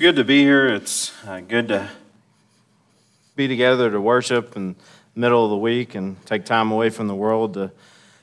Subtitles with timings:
[0.00, 0.66] good to be here.
[0.66, 1.86] It's uh, good to
[3.36, 4.74] be together to worship in
[5.12, 7.70] the middle of the week and take time away from the world to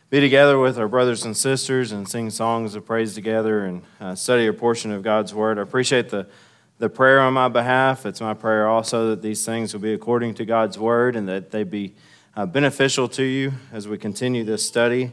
[0.10, 4.16] be together with our brothers and sisters and sing songs of praise together and uh,
[4.16, 5.60] study a portion of God's Word.
[5.60, 6.26] I appreciate the,
[6.80, 8.08] the prayer on my behalf.
[8.08, 11.52] It's my prayer also that these things will be according to God's Word and that
[11.52, 11.94] they be
[12.36, 15.12] uh, beneficial to you as we continue this study.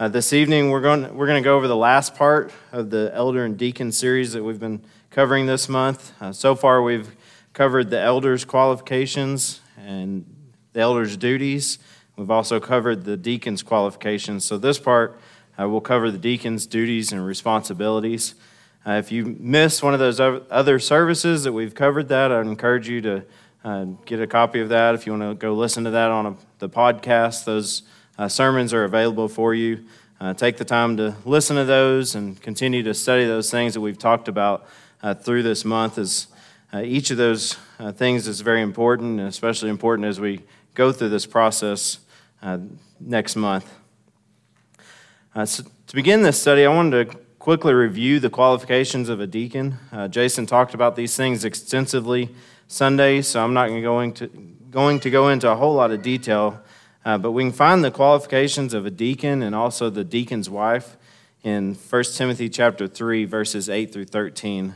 [0.00, 3.12] Uh, this evening, we're going, we're going to go over the last part of the
[3.14, 6.10] Elder and Deacon series that we've been covering this month.
[6.22, 7.14] Uh, so far, we've
[7.52, 10.24] covered the elders' qualifications and
[10.72, 11.78] the elders' duties.
[12.16, 14.46] We've also covered the deacons' qualifications.
[14.46, 15.20] So, this part
[15.60, 18.34] uh, will cover the deacons' duties and responsibilities.
[18.86, 22.88] Uh, if you miss one of those other services that we've covered that, I'd encourage
[22.88, 23.24] you to
[23.64, 24.94] uh, get a copy of that.
[24.94, 27.82] If you want to go listen to that on a, the podcast, those
[28.18, 29.84] uh, sermons are available for you.
[30.18, 33.80] Uh, take the time to listen to those and continue to study those things that
[33.80, 34.66] we've talked about
[35.02, 36.28] uh, through this month as
[36.72, 40.40] uh, each of those uh, things is very important, and especially important as we
[40.74, 41.98] go through this process
[42.42, 42.58] uh,
[43.00, 43.70] next month.
[45.34, 49.26] Uh, so to begin this study, I wanted to quickly review the qualifications of a
[49.26, 49.76] deacon.
[50.10, 52.30] Jason talked about these things extensively
[52.68, 54.28] Sunday, so I'm not going to,
[54.70, 56.62] going to go into a whole lot of detail.
[57.04, 60.96] Uh, but we can find the qualifications of a deacon and also the deacon's wife
[61.42, 64.74] in 1 Timothy chapter 3 verses 8 through 13.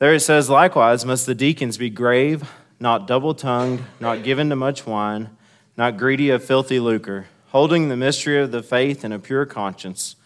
[0.00, 4.56] There it says, Likewise, must the deacons be grave, not double tongued, not given to
[4.56, 5.28] much wine,
[5.76, 10.16] not greedy of filthy lucre, holding the mystery of the faith in a pure conscience.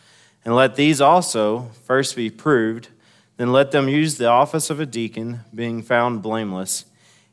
[0.45, 2.87] And let these also first be proved,
[3.37, 6.85] then let them use the office of a deacon, being found blameless.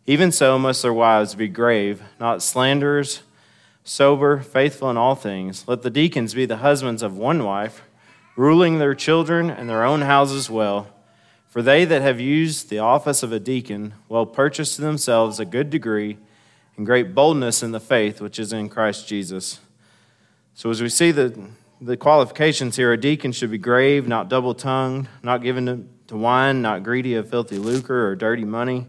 [0.08, 3.22] Even so must their wives be grave, not slanderers,
[3.84, 5.68] sober, faithful in all things.
[5.68, 7.84] Let the deacons be the husbands of one wife,
[8.36, 10.88] ruling their children and their own houses well.
[11.52, 15.44] For they that have used the office of a deacon will purchase to themselves a
[15.44, 16.18] good degree
[16.78, 19.60] and great boldness in the faith which is in Christ Jesus.
[20.54, 21.50] So, as we see the,
[21.82, 26.16] the qualifications here, a deacon should be grave, not double tongued, not given to, to,
[26.16, 28.88] wine, not greedy of filthy lucre or dirty money,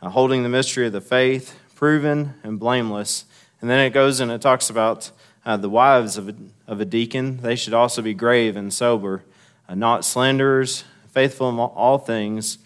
[0.00, 3.24] uh, holding the mystery of the faith, proven and blameless.
[3.60, 5.10] And then it goes and it talks about
[5.44, 6.36] uh, the wives of a,
[6.68, 7.38] of a deacon.
[7.38, 9.24] They should also be grave and sober,
[9.68, 12.58] uh, not slanderers faithful in all things.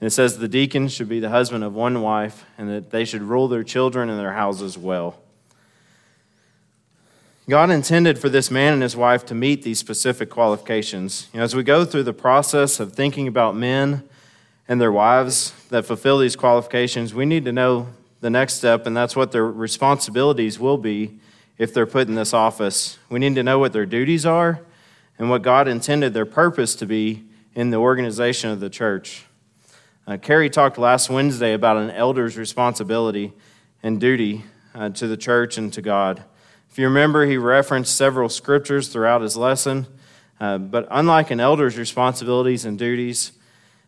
[0.00, 3.04] And it says the deacon should be the husband of one wife, and that they
[3.04, 5.18] should rule their children and their houses well.
[7.48, 11.28] God intended for this man and his wife to meet these specific qualifications.
[11.32, 14.06] You know, as we go through the process of thinking about men
[14.68, 17.88] and their wives that fulfill these qualifications, we need to know
[18.20, 21.18] the next step, and that's what their responsibilities will be
[21.56, 22.98] if they're put in this office.
[23.08, 24.60] We need to know what their duties are
[25.18, 27.24] and what God intended their purpose to be
[27.58, 29.24] in the organization of the church.
[30.06, 33.32] Uh, Carrie talked last Wednesday about an elder's responsibility
[33.82, 34.44] and duty
[34.76, 36.22] uh, to the church and to God.
[36.70, 39.88] If you remember, he referenced several scriptures throughout his lesson.
[40.38, 43.32] Uh, but unlike an elder's responsibilities and duties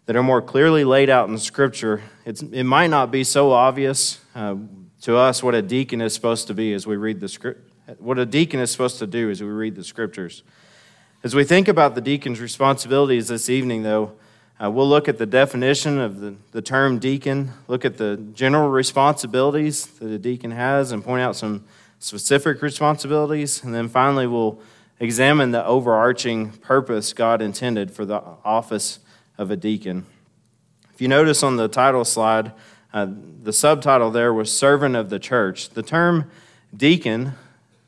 [0.06, 4.56] that are more clearly laid out in Scripture, it might not be so obvious uh,
[5.02, 8.19] to us what a deacon is supposed to be as we read the script, what
[8.19, 10.42] a deacon is supposed to do as we read the Scriptures.
[11.22, 14.12] As we think about the deacon's responsibilities this evening, though,
[14.58, 18.70] uh, we'll look at the definition of the, the term deacon, look at the general
[18.70, 21.62] responsibilities that a deacon has, and point out some
[21.98, 23.62] specific responsibilities.
[23.62, 24.62] And then finally, we'll
[24.98, 28.98] examine the overarching purpose God intended for the office
[29.37, 30.06] of a deacon.
[30.94, 32.52] If you notice on the title slide,
[32.94, 33.08] uh,
[33.42, 35.69] the subtitle there was Servant of the Church.
[35.69, 36.31] The term
[36.75, 37.32] deacon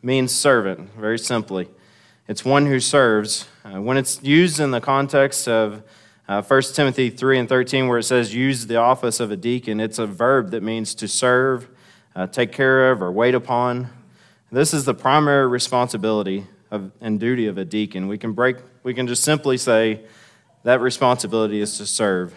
[0.03, 1.71] means servant, very simply.
[2.29, 3.49] It's one who serves.
[3.65, 5.83] Uh, when it's used in the context of
[6.29, 9.81] uh, 1 Timothy 3 and 13, where it says use the office of a deacon,
[9.81, 11.69] it's a verb that means to serve,
[12.15, 13.91] uh, take care of, or wait upon.
[14.53, 18.07] This is the primary responsibility of, and duty of a deacon.
[18.07, 20.03] We can, break, we can just simply say
[20.63, 22.35] that responsibility is to serve.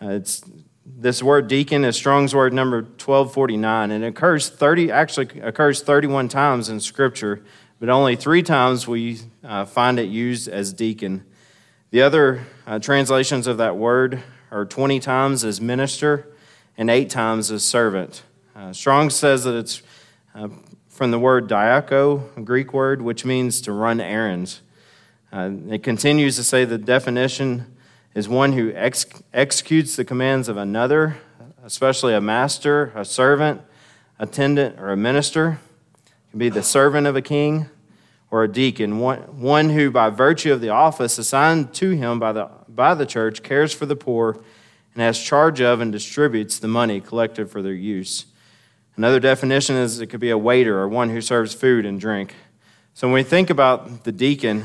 [0.00, 0.42] Uh, it's,
[0.86, 6.28] this word deacon is Strong's word number 1249, and it occurs 30, actually occurs 31
[6.28, 7.44] times in Scripture
[7.82, 11.24] but only three times we uh, find it used as deacon.
[11.90, 16.28] The other uh, translations of that word are 20 times as minister
[16.78, 18.22] and eight times as servant.
[18.54, 19.82] Uh, Strong says that it's
[20.32, 20.46] uh,
[20.86, 24.62] from the word diaco, a Greek word, which means to run errands.
[25.32, 27.66] Uh, it continues to say the definition
[28.14, 31.16] is one who ex- executes the commands of another,
[31.64, 33.60] especially a master, a servant,
[34.20, 35.58] attendant, or a minister
[36.32, 37.68] can be the servant of a king
[38.30, 42.32] or a deacon, one, one who, by virtue of the office assigned to him by
[42.32, 44.42] the, by the church, cares for the poor
[44.94, 48.24] and has charge of and distributes the money collected for their use.
[48.96, 52.34] Another definition is it could be a waiter or one who serves food and drink.
[52.94, 54.64] So when we think about the deacon,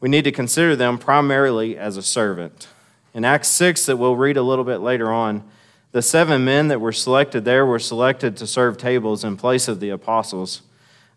[0.00, 2.66] we need to consider them primarily as a servant.
[3.14, 5.48] In Acts 6, that we'll read a little bit later on,
[5.92, 9.78] the seven men that were selected there were selected to serve tables in place of
[9.78, 10.62] the apostles.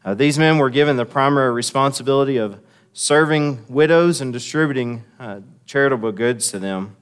[0.03, 2.59] Uh, these men were given the primary responsibility of
[2.93, 6.95] serving widows and distributing uh, charitable goods to them.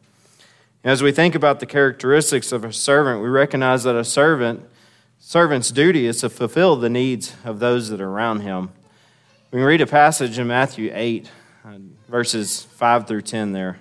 [0.83, 4.69] And As we think about the characteristics of a servant, we recognize that a servant
[5.19, 8.69] servant's duty is to fulfill the needs of those that are around him.
[9.51, 11.29] We can read a passage in Matthew 8,
[11.65, 11.69] uh,
[12.07, 13.79] verses 5 through 10 there.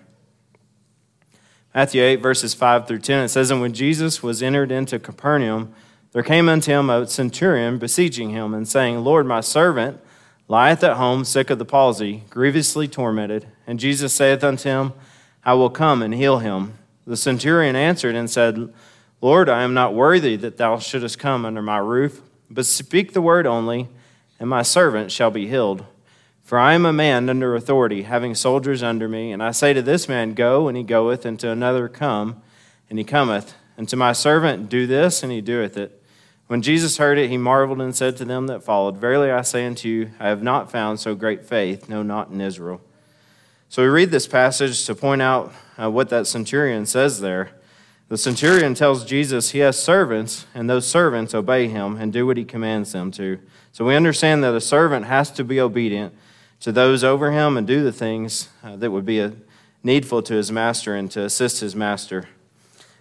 [1.75, 5.73] Matthew 8, verses 5 through 10, it says, And when Jesus was entered into Capernaum,
[6.13, 10.01] there came unto him a centurion beseeching him, and saying, Lord, my servant
[10.49, 13.47] lieth at home, sick of the palsy, grievously tormented.
[13.67, 14.93] And Jesus saith unto him,
[15.45, 16.79] I will come and heal him.
[17.07, 18.73] The centurion answered and said,
[19.21, 23.21] Lord, I am not worthy that thou shouldest come under my roof, but speak the
[23.21, 23.89] word only,
[24.41, 25.85] and my servant shall be healed.
[26.43, 29.83] For I am a man under authority, having soldiers under me, and I say to
[29.83, 32.41] this man, Go, and he goeth, and to another, Come,
[32.89, 35.98] and he cometh, and to my servant, Do this, and he doeth it.
[36.49, 39.67] When Jesus heard it, he marveled and said to them that followed, Verily I say
[39.67, 42.81] unto you, I have not found so great faith, no, not in Israel.
[43.69, 47.51] So we read this passage to point out uh, what that centurion says there.
[48.09, 52.39] The centurion tells Jesus he has servants, and those servants obey him and do what
[52.39, 53.39] he commands them to.
[53.73, 56.15] So we understand that a servant has to be obedient
[56.61, 59.35] to those over him and do the things uh, that would be a,
[59.83, 62.27] needful to his master and to assist his master.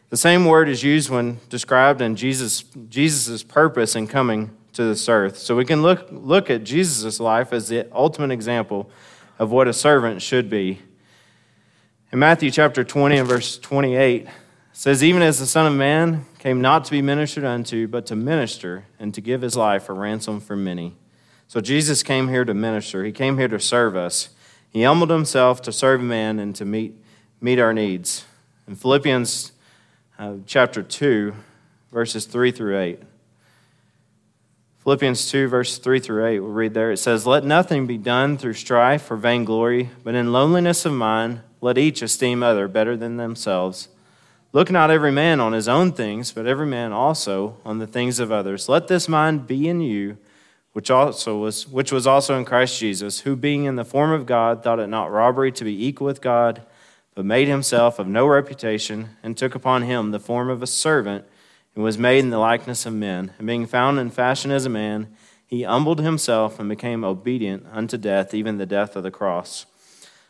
[0.10, 5.10] The same word is used when described in Jesus' Jesus's purpose in coming to this
[5.10, 5.38] earth.
[5.38, 8.90] So we can look, look at Jesus' life as the ultimate example
[9.38, 10.80] of what a servant should be.
[12.12, 14.28] In Matthew chapter 20 and verse 28,
[14.72, 18.16] says, Even as the Son of Man came not to be ministered unto, but to
[18.16, 20.96] minister and to give his life a ransom for many.
[21.48, 23.04] So Jesus came here to minister.
[23.04, 24.30] He came here to serve us.
[24.70, 26.96] He humbled himself to serve man and to meet,
[27.42, 28.26] meet our needs.
[28.68, 29.52] In Philippians
[30.18, 31.34] uh, chapter 2,
[31.92, 33.00] verses 3 through 8.
[34.80, 36.92] Philippians 2, verse 3 through 8, we'll read there.
[36.92, 41.42] It says, Let nothing be done through strife or vainglory, but in loneliness of mind,
[41.62, 43.90] let each esteem other better than themselves.
[44.54, 48.20] Look not every man on his own things, but every man also on the things
[48.20, 48.70] of others.
[48.70, 50.18] Let this mind be in you,
[50.72, 54.26] which also was which was also in Christ Jesus, who being in the form of
[54.26, 56.62] God thought it not robbery to be equal with God,
[57.18, 61.26] but made himself of no reputation, and took upon him the form of a servant,
[61.74, 63.32] and was made in the likeness of men.
[63.40, 65.08] And being found in fashion as a man,
[65.48, 69.66] he humbled himself and became obedient unto death, even the death of the cross.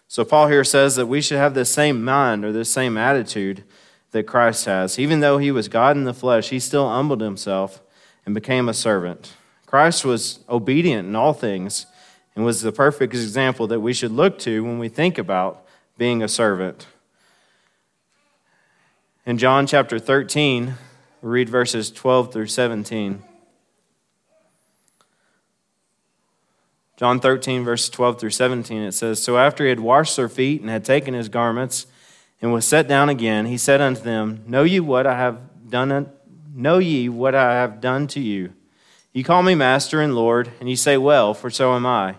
[0.07, 3.65] So Paul here says that we should have the same mind or the same attitude
[4.11, 4.97] that Christ has.
[4.97, 7.81] Even though he was God in the flesh, he still humbled himself
[8.25, 9.33] and became a servant.
[9.65, 11.85] Christ was obedient in all things
[12.33, 15.66] and was the perfect example that we should look to when we think about
[15.97, 16.87] being a servant.
[19.25, 20.75] In John chapter 13,
[21.21, 23.23] we read verses 12 through 17.
[26.95, 30.61] John 13, verse 12 through 17, it says, So after he had washed their feet
[30.61, 31.85] and had taken his garments,
[32.41, 36.09] and was set down again, he said unto them, Know ye what I have done?
[36.53, 38.53] Know ye what I have done to you?
[39.13, 42.15] You call me Master and Lord, and ye say, Well, for so am I.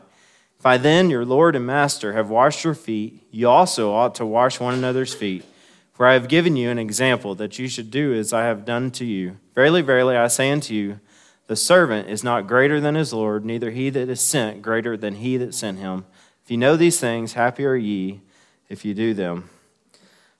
[0.59, 4.27] If I then, your Lord and Master, have washed your feet, you also ought to
[4.27, 5.45] wash one another's feet.
[5.93, 8.91] For I have given you an example that you should do as I have done
[8.93, 9.37] to you.
[9.55, 10.99] Verily, verily, I say unto you,
[11.47, 15.15] the servant is not greater than his Lord, neither he that is sent greater than
[15.17, 16.05] he that sent him.
[16.45, 18.21] If you know these things, happy are ye
[18.69, 19.51] if you do them.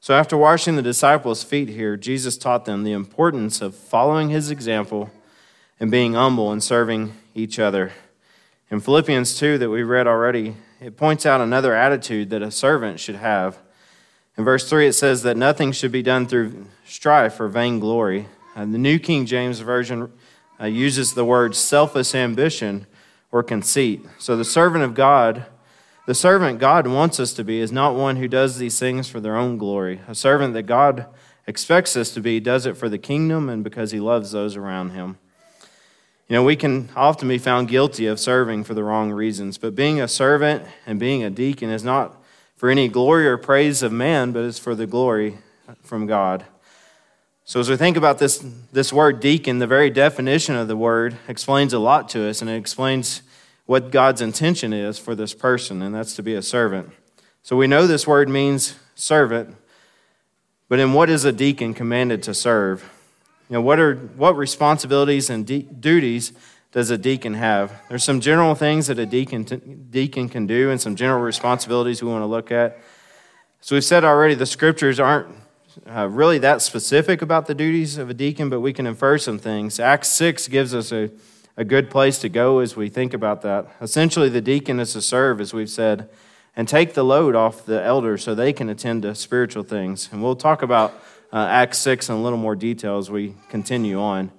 [0.01, 4.51] So, after washing the disciples' feet here, Jesus taught them the importance of following his
[4.51, 5.11] example
[5.81, 7.93] and being humble and serving each other.
[8.71, 13.01] In Philippians 2, that we read already, it points out another attitude that a servant
[13.01, 13.59] should have.
[14.37, 18.27] In verse 3, it says that nothing should be done through strife or vainglory.
[18.55, 20.13] And the New King James Version
[20.61, 22.87] uh, uses the word selfish ambition
[23.33, 24.05] or conceit.
[24.19, 25.47] So, the servant of God
[26.09, 29.21] the servant God wants us to be is not one who does these things for
[29.21, 30.01] their own glory.
[30.09, 31.05] A servant that God
[31.47, 34.93] expects us to be does it for the kingdom and because he loves those around
[34.93, 35.19] him.
[36.29, 39.75] You know, we can often be found guilty of serving for the wrong reasons, but
[39.75, 42.23] being a servant and being a deacon is not
[42.55, 45.39] for any glory or praise of man, but it's for the glory
[45.83, 46.45] from God.
[47.45, 51.17] So, as we think about this, this word deacon, the very definition of the word
[51.29, 53.23] explains a lot to us, and it explains
[53.65, 56.91] what God's intention is for this person, and that's to be a servant.
[57.43, 59.57] So we know this word means servant,
[60.69, 62.98] But in what is a deacon commanded to serve?
[63.49, 66.33] You know, what are what responsibilities and de- duties
[66.73, 67.73] does a deacon have?
[67.89, 72.03] There's some general things that a deacon t- deacon can do, and some general responsibilities
[72.03, 72.79] we want to look at.
[73.61, 75.29] So we've said already the scriptures aren't
[75.89, 79.39] uh, really that specific about the duties of a deacon, but we can infer some
[79.39, 79.81] things.
[79.81, 81.11] Acts six gives us a
[81.59, 83.67] a good place to go as we think about that.
[83.81, 86.09] Essentially, the deacon is to serve, as we've said,
[86.55, 90.09] and take the load off the elders so they can attend to spiritual things.
[90.13, 90.95] And we'll talk about
[91.33, 94.31] uh, Acts 6 in a little more detail as we continue on.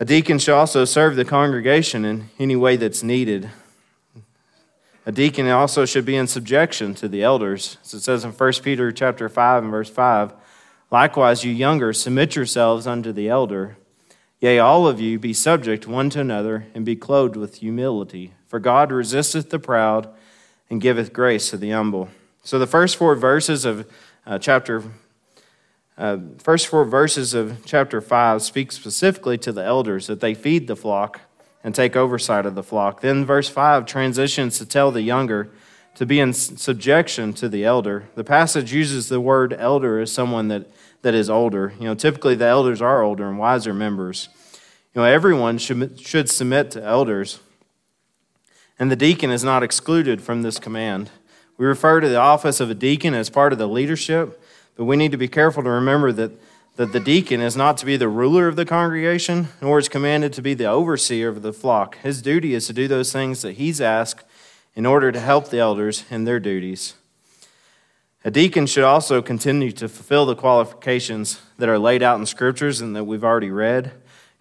[0.00, 3.50] A deacon should also serve the congregation in any way that's needed.
[5.06, 7.76] A deacon also should be in subjection to the elders.
[7.84, 10.32] As it says in 1 Peter chapter 5 and verse 5,
[10.90, 13.76] likewise you younger submit yourselves unto the elder.
[14.40, 18.34] Yea, all of you be subject one to another, and be clothed with humility.
[18.46, 20.08] For God resisteth the proud,
[20.68, 22.08] and giveth grace to the humble.
[22.42, 23.90] So the first four verses of
[24.26, 24.82] uh, chapter
[25.96, 30.66] uh, first four verses of chapter 5 speak specifically to the elders that they feed
[30.66, 31.20] the flock
[31.62, 33.00] and take oversight of the flock.
[33.00, 35.50] Then verse 5 transitions to tell the younger
[35.94, 38.08] to be in subjection to the elder.
[38.16, 40.66] The passage uses the word elder as someone that
[41.04, 41.72] that is older.
[41.78, 44.28] You know, typically the elders are older and wiser members.
[44.94, 47.40] You know, everyone should, should submit to elders,
[48.78, 51.10] and the deacon is not excluded from this command.
[51.56, 54.42] We refer to the office of a deacon as part of the leadership,
[54.76, 56.32] but we need to be careful to remember that,
[56.76, 60.32] that the deacon is not to be the ruler of the congregation, nor is commanded
[60.32, 61.98] to be the overseer of the flock.
[61.98, 64.24] His duty is to do those things that he's asked
[64.74, 66.94] in order to help the elders in their duties.
[68.24, 72.80] A deacon should also continue to fulfill the qualifications that are laid out in scriptures
[72.80, 73.92] and that we've already read.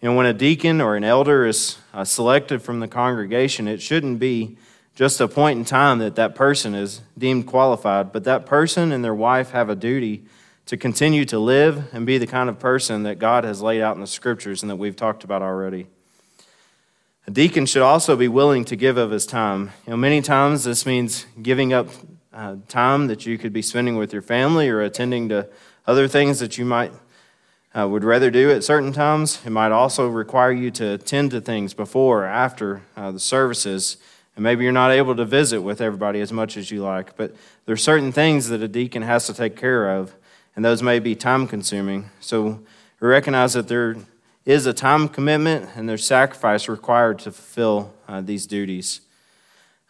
[0.01, 3.81] You know, when a deacon or an elder is uh, selected from the congregation, it
[3.81, 4.57] shouldn't be
[4.95, 9.03] just a point in time that that person is deemed qualified, but that person and
[9.03, 10.23] their wife have a duty
[10.65, 13.95] to continue to live and be the kind of person that God has laid out
[13.95, 15.87] in the scriptures and that we've talked about already.
[17.25, 19.71] A deacon should also be willing to give of his time.
[19.85, 21.87] You know, many times this means giving up
[22.33, 25.47] uh, time that you could be spending with your family or attending to
[25.87, 26.91] other things that you might
[27.77, 29.39] uh, would rather do at certain times.
[29.45, 33.97] It might also require you to attend to things before or after uh, the services.
[34.35, 37.35] And maybe you're not able to visit with everybody as much as you like, but
[37.65, 40.15] there are certain things that a deacon has to take care of,
[40.55, 42.09] and those may be time consuming.
[42.19, 42.59] So
[42.99, 43.97] we recognize that there
[44.45, 49.01] is a time commitment and there's sacrifice required to fulfill uh, these duties.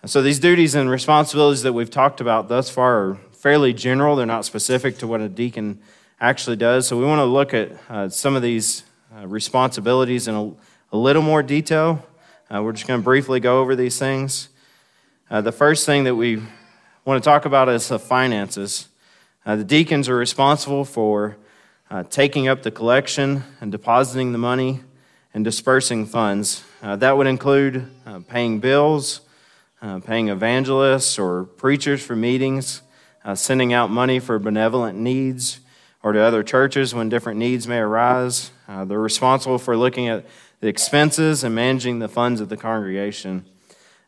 [0.05, 4.17] So, these duties and responsibilities that we've talked about thus far are fairly general.
[4.17, 5.79] They're not specific to what a deacon
[6.19, 6.87] actually does.
[6.87, 8.83] So, we want to look at uh, some of these
[9.17, 10.51] uh, responsibilities in a,
[10.91, 12.05] a, little more detail.
[12.53, 14.49] Uh, we're just going to briefly go over these things.
[15.29, 16.41] Uh, the first thing that we
[17.05, 18.89] want to talk about is the finances.
[19.45, 21.37] Uh, the deacons are responsible for
[21.89, 24.81] uh, taking up the collection and depositing the money
[25.33, 26.63] and dispersing funds.
[26.81, 27.89] that would include
[28.27, 29.21] paying bills
[29.83, 32.81] uh, paying evangelists or preachers for meetings,
[33.25, 35.59] uh, sending out money for benevolent needs
[36.01, 38.51] or to other churches when different needs may arise.
[38.67, 40.25] Uh, they're responsible for looking at
[40.59, 43.45] the expenses and managing the funds of the congregation.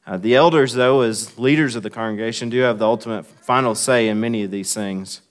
[0.07, 4.07] Uh, the elders, though, as leaders of the congregation, do have the ultimate final say
[4.07, 5.21] in many of these things.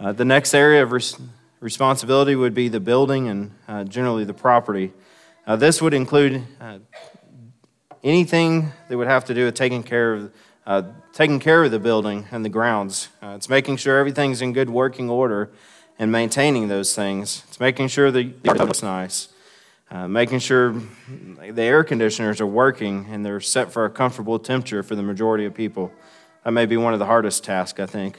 [0.00, 1.16] Uh, the next area of res-
[1.60, 4.92] responsibility would be the building and uh, generally the property.
[5.58, 6.42] this would include
[8.02, 10.32] anything that would have to do with taking care of
[10.64, 13.08] uh, taking care of the building and the grounds.
[13.20, 15.50] Uh, it's making sure everything's in good working order
[16.02, 17.44] and maintaining those things.
[17.46, 19.28] It's making sure the it's nice,
[19.88, 20.74] uh, making sure
[21.38, 25.44] the air conditioners are working and they're set for a comfortable temperature for the majority
[25.44, 25.92] of people.
[26.42, 28.18] That may be one of the hardest tasks, I think.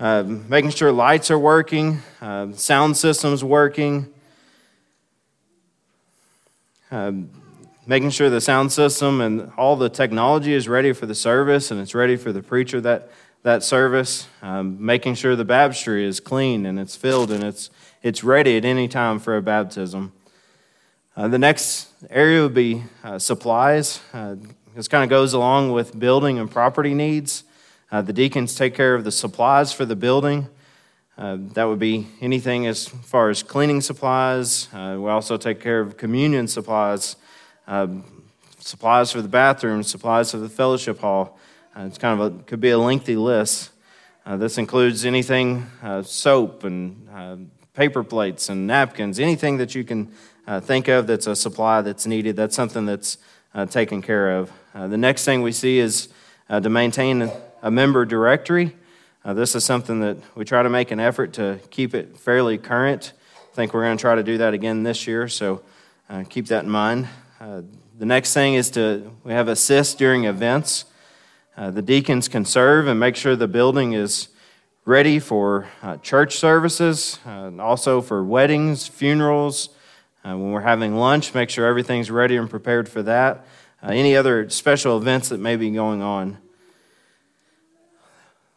[0.00, 4.12] Uh, making sure lights are working, uh, sound systems working.
[6.90, 7.30] Um,
[7.86, 11.80] making sure the sound system and all the technology is ready for the service and
[11.80, 13.10] it's ready for the preacher that,
[13.42, 17.70] that service, um, making sure the baptistry is clean and it's filled and it's,
[18.02, 20.12] it's ready at any time for a baptism.
[21.16, 24.00] Uh, the next area would be uh, supplies.
[24.12, 24.36] Uh,
[24.74, 27.44] this kind of goes along with building and property needs.
[27.90, 30.46] Uh, the deacons take care of the supplies for the building.
[31.18, 34.68] Uh, that would be anything as far as cleaning supplies.
[34.72, 37.16] Uh, we also take care of communion supplies
[37.66, 37.86] uh,
[38.58, 41.38] supplies for the bathroom, supplies for the fellowship hall.
[41.76, 43.70] Uh, it's kind of a, could be a lengthy list.
[44.26, 47.36] Uh, this includes anything uh, soap and uh,
[47.74, 50.12] paper plates and napkins, anything that you can
[50.46, 52.36] uh, think of that's a supply that's needed.
[52.36, 53.18] That's something that's
[53.70, 54.52] taken care of.
[54.74, 56.08] the next thing we see is
[56.48, 57.30] to maintain
[57.62, 58.74] a member directory.
[59.22, 62.56] Uh, this is something that we try to make an effort to keep it fairly
[62.56, 63.12] current.
[63.52, 65.60] I think we're going to try to do that again this year, so
[66.08, 67.06] uh, keep that in mind.
[67.38, 67.62] Uh,
[67.98, 70.86] the next thing is to we have assist during events.
[71.60, 74.28] Uh, the deacons can serve and make sure the building is
[74.86, 79.68] ready for uh, church services, uh, also for weddings, funerals.
[80.22, 83.44] when we're having lunch, make sure everything's ready and prepared for that.
[83.82, 86.38] any other special events that may be going on.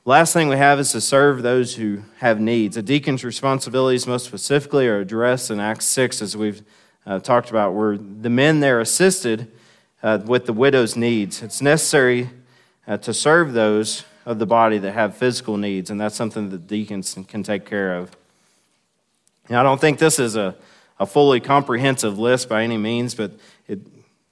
[0.05, 2.77] Last thing we have is to serve those who have needs.
[2.77, 6.63] A deacon's responsibilities, most specifically, are addressed in Acts 6, as we've
[7.05, 9.51] uh, talked about, where the men there assisted
[10.01, 11.43] uh, with the widow's needs.
[11.43, 12.29] It's necessary
[12.87, 16.67] uh, to serve those of the body that have physical needs, and that's something that
[16.67, 18.11] deacons can take care of.
[19.49, 20.55] Now, I don't think this is a,
[20.99, 23.31] a fully comprehensive list by any means, but
[23.67, 23.79] it,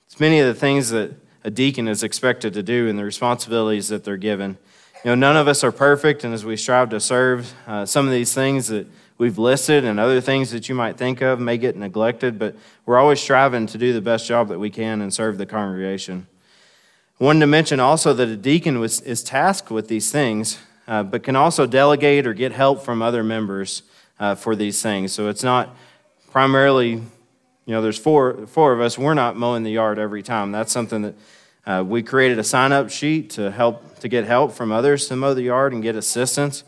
[0.05, 3.89] it's many of the things that a deacon is expected to do and the responsibilities
[3.89, 4.57] that they're given.
[5.03, 8.05] You know, none of us are perfect, and as we strive to serve, uh, some
[8.05, 11.57] of these things that we've listed and other things that you might think of may
[11.57, 12.55] get neglected, but
[12.85, 16.27] we're always striving to do the best job that we can and serve the congregation.
[17.21, 21.21] Wanted to mention also that a deacon was, is tasked with these things, uh, but
[21.21, 23.83] can also delegate or get help from other members
[24.19, 25.11] uh, for these things.
[25.11, 25.69] So it's not
[26.31, 27.03] primarily, you
[27.67, 30.51] know, there's four, four of us, we're not mowing the yard every time.
[30.51, 31.15] That's something that
[31.67, 35.15] uh, we created a sign up sheet to help to get help from others to
[35.15, 36.63] mow the yard and get assistance.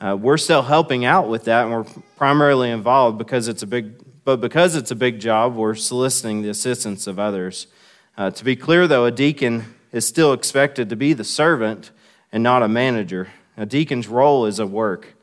[0.00, 3.92] Uh, we're still helping out with that, and we're primarily involved because it's a big.
[4.24, 7.68] But because it's a big job, we're soliciting the assistance of others.
[8.16, 11.92] Uh, to be clear, though, a deacon is still expected to be the servant
[12.32, 13.28] and not a manager.
[13.56, 15.14] A deacon's role is a work.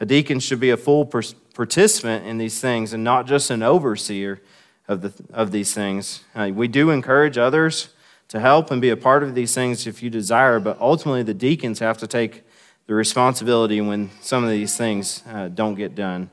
[0.00, 4.40] A deacon should be a full participant in these things and not just an overseer
[4.88, 6.24] of, the, of these things.
[6.34, 7.90] Uh, we do encourage others
[8.28, 11.34] to help and be a part of these things if you desire, but ultimately the
[11.34, 12.42] deacons have to take
[12.86, 16.30] the responsibility when some of these things uh, don't get done.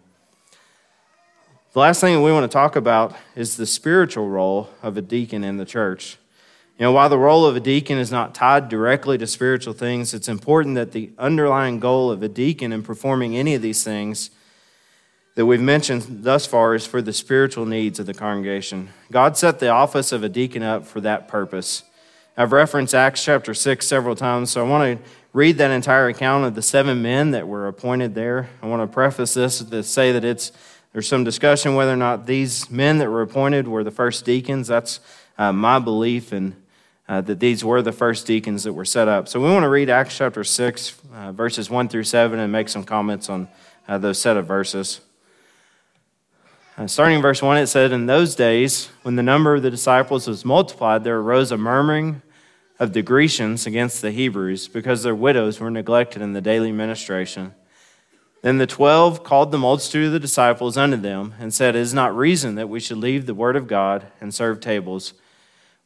[1.73, 5.43] The last thing we want to talk about is the spiritual role of a deacon
[5.43, 6.17] in the church.
[6.79, 10.13] You know, while the role of a deacon is not tied directly to spiritual things,
[10.13, 14.31] it's important that the underlying goal of a deacon in performing any of these things
[15.35, 18.89] that we've mentioned thus far is for the spiritual needs of the congregation.
[19.11, 21.83] God set the office of a deacon up for that purpose.
[22.35, 26.45] I've referenced Acts chapter 6 several times, so I want to read that entire account
[26.45, 28.49] of the seven men that were appointed there.
[28.61, 30.51] I want to preface this to say that it's
[30.93, 34.67] there's some discussion whether or not these men that were appointed were the first deacons.
[34.67, 34.99] That's
[35.39, 36.55] uh, my belief, and
[37.07, 39.27] uh, that these were the first deacons that were set up.
[39.27, 42.69] So we want to read Acts chapter 6, uh, verses 1 through 7, and make
[42.69, 43.47] some comments on
[43.87, 45.01] uh, those set of verses.
[46.77, 49.69] Uh, starting in verse 1, it said, In those days, when the number of the
[49.69, 52.21] disciples was multiplied, there arose a murmuring
[52.79, 57.53] of the Grecians against the Hebrews because their widows were neglected in the daily ministration.
[58.41, 61.93] Then the twelve called the multitude of the disciples unto them and said, It is
[61.93, 65.13] not reason that we should leave the word of God and serve tables.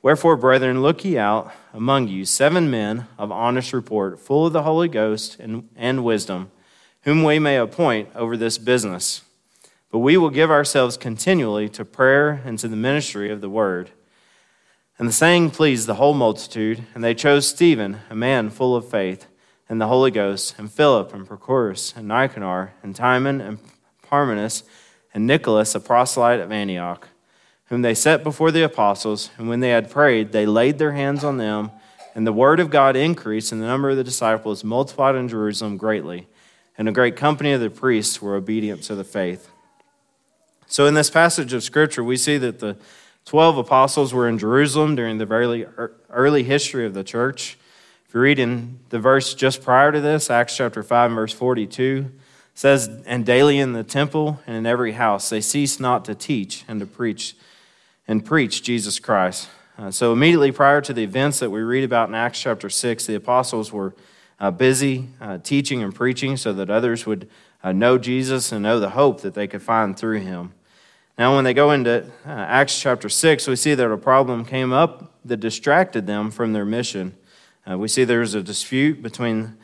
[0.01, 4.63] Wherefore, brethren, look ye out among you seven men of honest report, full of the
[4.63, 6.51] Holy Ghost and, and wisdom,
[7.01, 9.23] whom we may appoint over this business.
[9.91, 13.91] But we will give ourselves continually to prayer and to the ministry of the word.
[14.99, 18.89] And the saying pleased the whole multitude, and they chose Stephen, a man full of
[18.89, 19.27] faith,
[19.69, 23.59] and the Holy Ghost, and Philip, and Prochorus, and Nicanor, and Timon, and
[24.01, 24.63] Parmenas,
[25.13, 27.07] and Nicholas, a proselyte of Antioch,
[27.69, 29.29] whom they set before the apostles.
[29.37, 31.71] And when they had prayed, they laid their hands on them,
[32.15, 35.77] and the word of God increased, and the number of the disciples multiplied in Jerusalem
[35.77, 36.27] greatly.
[36.77, 39.49] And a great company of the priests were obedient to the faith.
[40.67, 42.77] So, in this passage of Scripture, we see that the
[43.25, 45.65] 12 apostles were in Jerusalem during the very
[46.09, 47.57] early history of the church.
[48.07, 52.09] If you read in the verse just prior to this, Acts chapter 5, verse 42,
[52.53, 56.63] says, And daily in the temple and in every house they ceased not to teach
[56.67, 57.35] and to preach
[58.07, 59.49] and preach Jesus Christ.
[59.77, 63.05] Uh, so, immediately prior to the events that we read about in Acts chapter 6,
[63.05, 63.93] the apostles were
[64.39, 67.29] uh, busy uh, teaching and preaching so that others would
[67.63, 70.53] uh, know Jesus and know the hope that they could find through him.
[71.17, 74.71] Now, when they go into uh, Acts chapter 6, we see that a problem came
[74.71, 77.15] up that distracted them from their mission.
[77.69, 79.57] Uh, we see there was a dispute between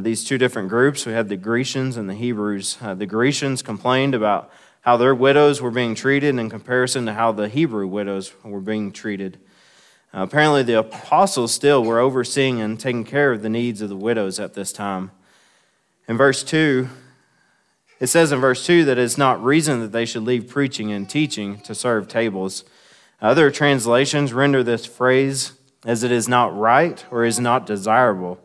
[0.00, 1.06] these two different groups.
[1.06, 2.76] We had the Grecians and the Hebrews.
[2.76, 4.50] The Grecians complained about
[4.82, 8.92] how their widows were being treated in comparison to how the Hebrew widows were being
[8.92, 9.38] treated.
[10.14, 13.96] Uh, apparently, the apostles still were overseeing and taking care of the needs of the
[13.96, 15.10] widows at this time.
[16.06, 16.88] In verse 2,
[18.00, 21.08] it says in verse 2 that it's not reason that they should leave preaching and
[21.08, 22.64] teaching to serve tables.
[23.20, 25.52] Other translations render this phrase
[25.84, 28.38] as it is not right or is not desirable.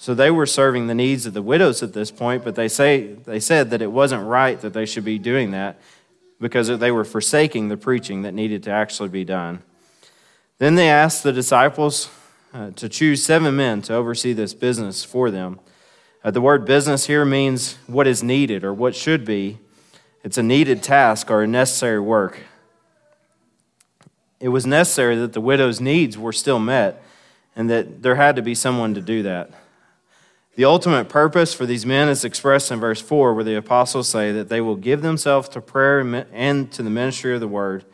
[0.00, 3.14] So they were serving the needs of the widows at this point, but they, say,
[3.14, 5.80] they said that it wasn't right that they should be doing that
[6.40, 9.60] because they were forsaking the preaching that needed to actually be done.
[10.58, 12.10] Then they asked the disciples
[12.54, 15.58] uh, to choose seven men to oversee this business for them.
[16.22, 19.58] Uh, the word business here means what is needed or what should be.
[20.22, 22.40] It's a needed task or a necessary work.
[24.38, 27.02] It was necessary that the widow's needs were still met
[27.56, 29.50] and that there had to be someone to do that.
[30.58, 34.32] The ultimate purpose for these men is expressed in verse 4, where the apostles say
[34.32, 36.00] that they will give themselves to prayer
[36.32, 37.84] and to the ministry of the word.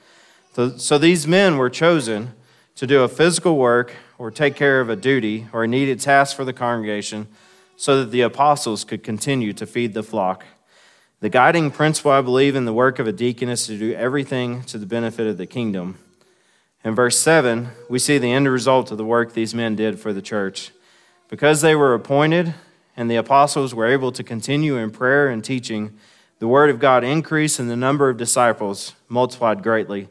[0.79, 2.33] So, these men were chosen
[2.77, 6.35] to do a physical work or take care of a duty or a needed task
[6.35, 7.27] for the congregation
[7.77, 10.47] so that the apostles could continue to feed the flock.
[11.21, 14.63] The guiding principle, I believe, in the work of a deacon is to do everything
[14.63, 15.99] to the benefit of the kingdom.
[16.83, 20.15] In verse 7, we see the end result of the work these men did for
[20.15, 20.71] the church.
[21.29, 22.55] Because they were appointed
[22.97, 25.97] and the apostles were able to continue in prayer and teaching,
[26.39, 30.09] the word of God increased and the number of disciples multiplied greatly.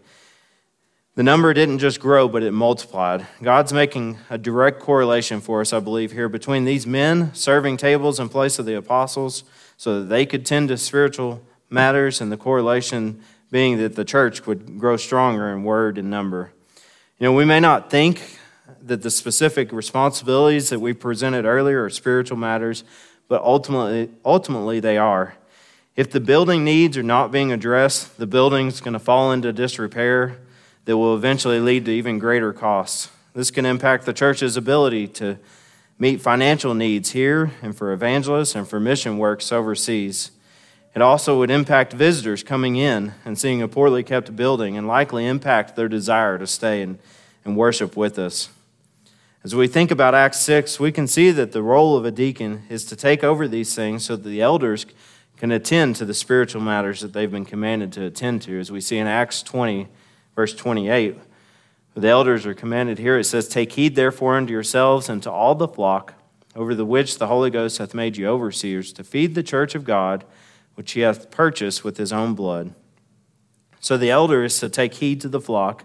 [1.15, 3.28] The number didn't just grow, but it multiplied.
[3.41, 8.19] God's making a direct correlation for us, I believe, here between these men serving tables
[8.19, 9.43] in place of the apostles
[9.78, 13.21] so that they could tend to spiritual matters, and the correlation
[13.52, 16.52] being that the church would grow stronger in word and number.
[17.19, 18.39] You know, we may not think
[18.82, 22.84] that the specific responsibilities that we presented earlier are spiritual matters,
[23.28, 25.36] but ultimately, ultimately they are.
[25.96, 30.40] If the building needs are not being addressed, the building's going to fall into disrepair
[30.86, 33.10] that will eventually lead to even greater costs.
[33.34, 35.38] This can impact the church's ability to
[36.00, 40.32] meet financial needs here and for evangelists and for mission works overseas.
[40.96, 45.26] It also would impact visitors coming in and seeing a poorly kept building and likely
[45.26, 47.00] impact their desire to stay and,
[47.44, 48.50] and worship with us.
[49.45, 52.63] As we think about Acts 6, we can see that the role of a deacon
[52.69, 54.86] is to take over these things so that the elders
[55.36, 58.58] can attend to the spiritual matters that they've been commanded to attend to.
[58.58, 59.89] As we see in Acts 20,
[60.34, 61.17] verse 28,
[61.93, 63.17] the elders are commanded here.
[63.17, 66.13] It says, Take heed therefore unto yourselves and to all the flock
[66.56, 69.84] over the which the Holy Ghost hath made you overseers, to feed the church of
[69.84, 70.23] God,
[70.75, 72.73] which he hath purchased with his own blood.
[73.82, 75.84] So the elder is to take heed to the flock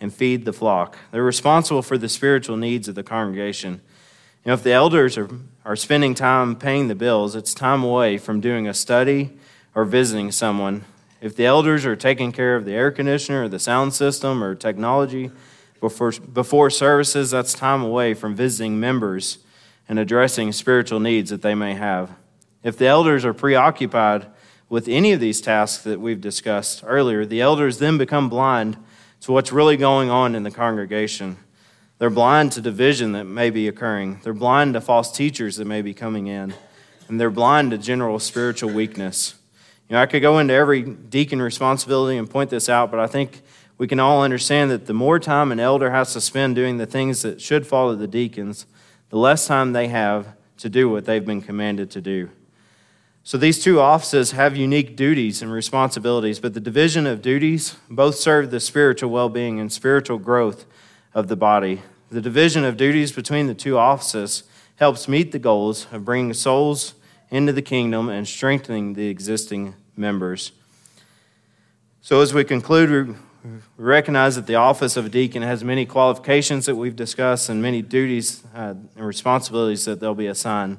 [0.00, 0.96] and feed the flock.
[1.10, 3.80] They're responsible for the spiritual needs of the congregation.
[4.44, 5.28] You know, if the elders are,
[5.64, 9.36] are spending time paying the bills, it's time away from doing a study
[9.74, 10.84] or visiting someone.
[11.20, 14.54] If the elders are taking care of the air conditioner or the sound system or
[14.54, 15.30] technology
[15.80, 19.38] before, before services, that's time away from visiting members
[19.88, 22.12] and addressing spiritual needs that they may have.
[22.62, 24.26] If the elders are preoccupied
[24.68, 28.76] with any of these tasks that we've discussed earlier, the elders then become blind
[29.20, 31.36] to what's really going on in the congregation.
[31.98, 34.20] They're blind to division that may be occurring.
[34.22, 36.54] They're blind to false teachers that may be coming in.
[37.08, 39.34] And they're blind to general spiritual weakness.
[39.88, 43.06] You know, I could go into every deacon responsibility and point this out, but I
[43.06, 43.42] think
[43.78, 46.86] we can all understand that the more time an elder has to spend doing the
[46.86, 48.66] things that should follow the deacons,
[49.08, 52.28] the less time they have to do what they've been commanded to do.
[53.28, 58.14] So these two offices have unique duties and responsibilities, but the division of duties both
[58.14, 60.64] serve the spiritual well being and spiritual growth
[61.12, 61.82] of the body.
[62.10, 64.44] The division of duties between the two offices
[64.76, 66.94] helps meet the goals of bringing souls
[67.28, 70.52] into the kingdom and strengthening the existing members.
[72.00, 73.14] So, as we conclude,
[73.44, 77.60] we recognize that the office of a deacon has many qualifications that we've discussed and
[77.60, 80.78] many duties uh, and responsibilities that they'll be assigned.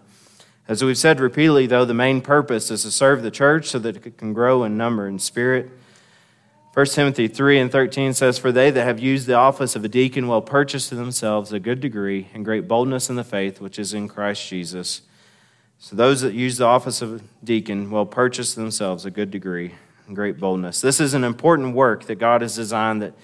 [0.69, 4.05] As we've said repeatedly, though, the main purpose is to serve the church so that
[4.05, 5.71] it can grow in number and spirit.
[6.75, 9.87] 1 Timothy 3 and 13 says, For they that have used the office of a
[9.87, 13.79] deacon will purchase to themselves a good degree and great boldness in the faith which
[13.79, 15.01] is in Christ Jesus.
[15.79, 19.73] So those that use the office of deacon will purchase themselves a good degree
[20.05, 20.81] and great boldness.
[20.81, 23.15] This is an important work that God has designed that,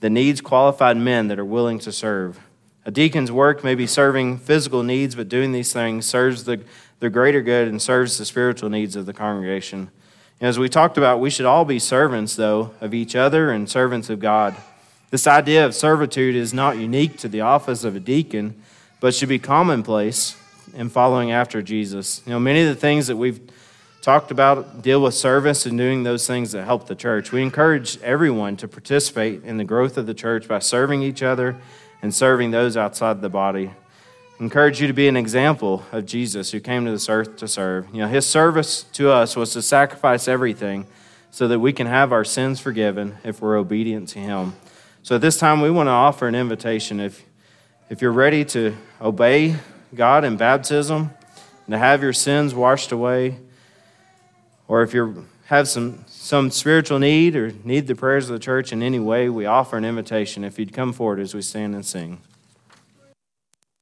[0.00, 2.40] that needs qualified men that are willing to serve.
[2.86, 6.62] A deacon's work may be serving physical needs, but doing these things serves the
[7.00, 9.90] the greater good and serves the spiritual needs of the congregation.
[10.40, 14.08] As we talked about, we should all be servants, though, of each other and servants
[14.08, 14.54] of God.
[15.10, 18.62] This idea of servitude is not unique to the office of a deacon,
[19.00, 20.36] but should be commonplace
[20.74, 22.22] in following after Jesus.
[22.26, 23.40] You know, many of the things that we've
[24.02, 27.32] talked about deal with service and doing those things that help the church.
[27.32, 31.56] We encourage everyone to participate in the growth of the church by serving each other
[32.02, 33.72] and serving those outside the body
[34.40, 37.86] encourage you to be an example of Jesus who came to this earth to serve.
[37.92, 40.86] You know, his service to us was to sacrifice everything
[41.30, 44.54] so that we can have our sins forgiven if we're obedient to him.
[45.02, 47.24] So at this time we want to offer an invitation if
[47.90, 49.56] if you're ready to obey
[49.96, 51.10] God in baptism
[51.66, 53.36] and to have your sins washed away,
[54.68, 58.72] or if you have some, some spiritual need or need the prayers of the church
[58.72, 61.84] in any way, we offer an invitation if you'd come forward as we stand and
[61.84, 62.20] sing.